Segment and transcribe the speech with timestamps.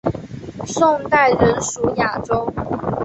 [0.65, 2.51] 宋代仍属雅州。